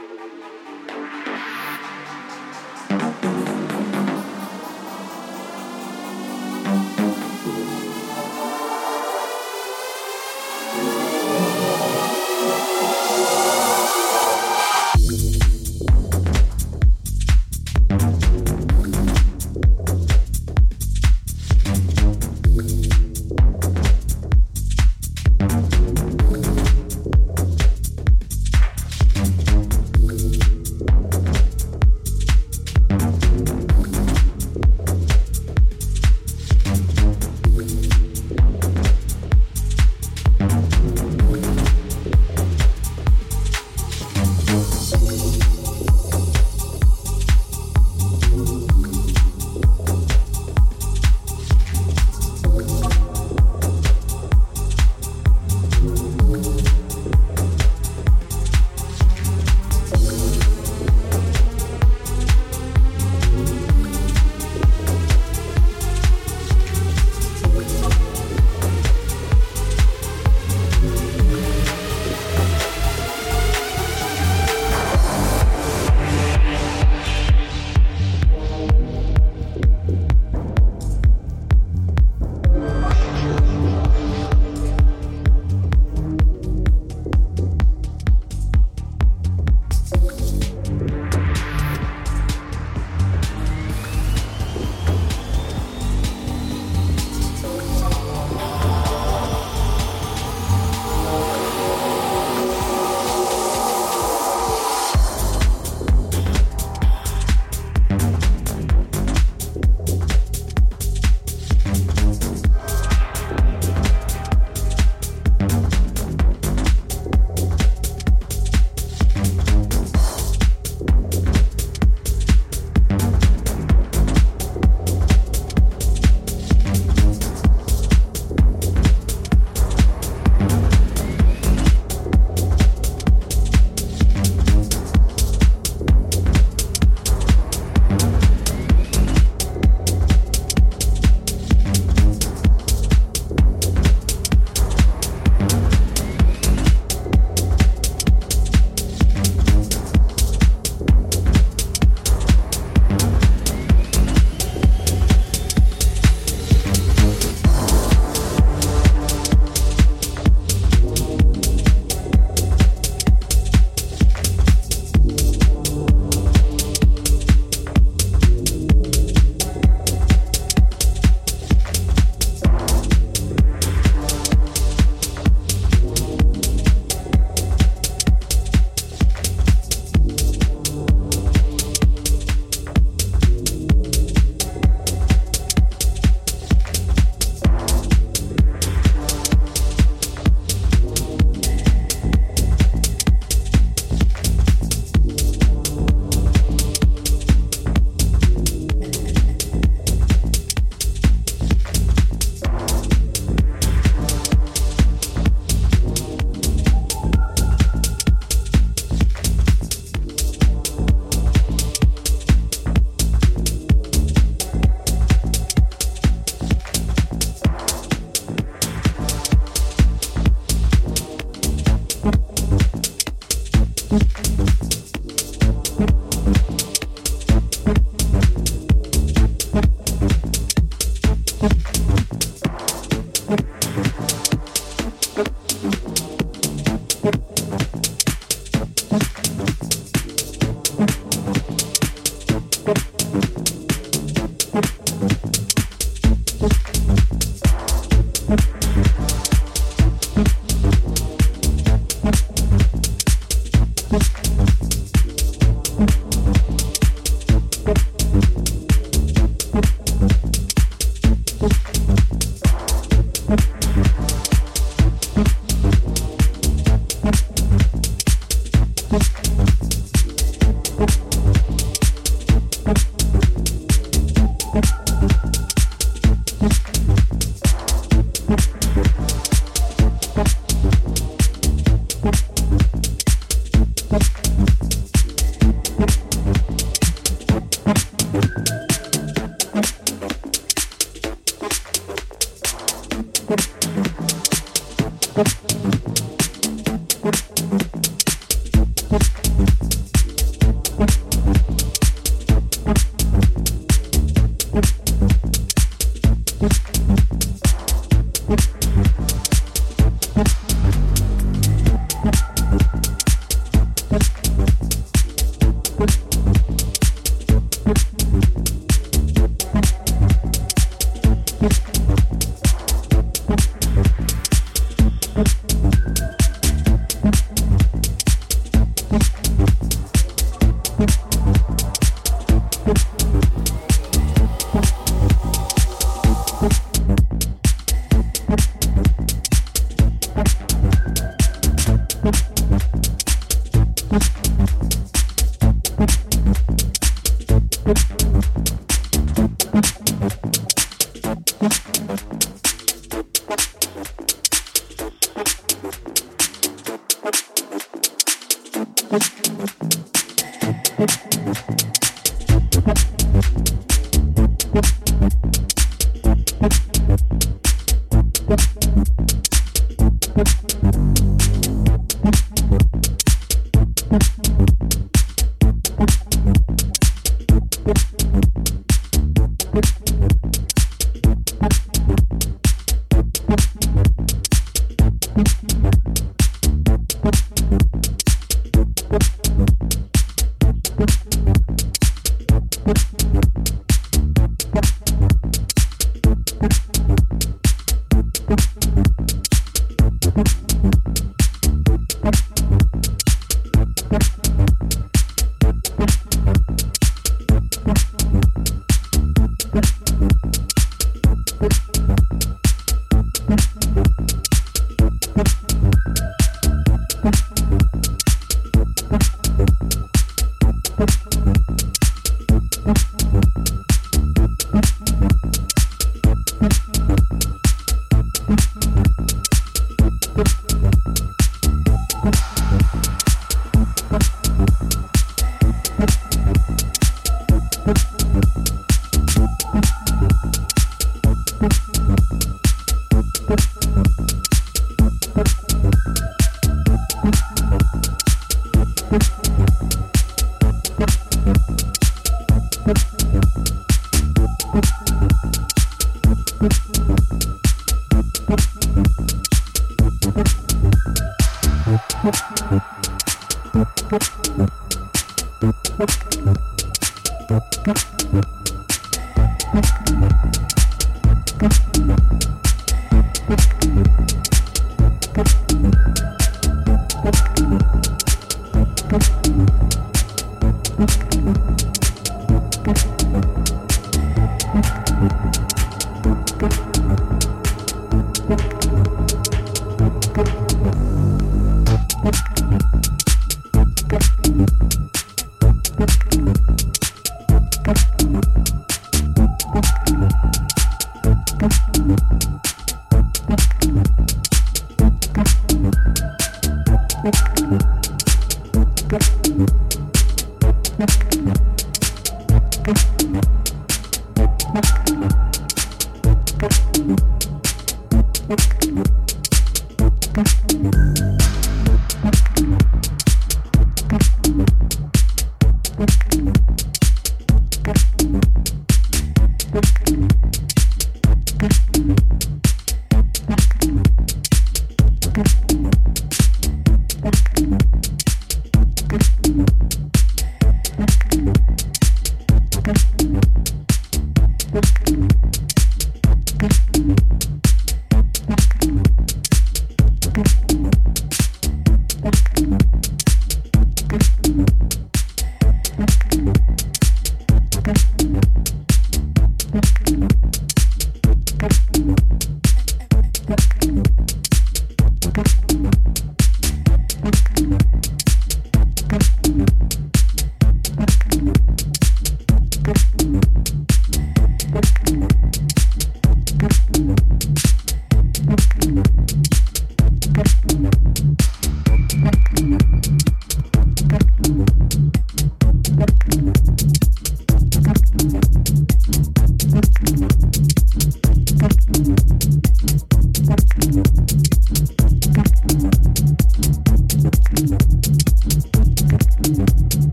[0.00, 0.60] Música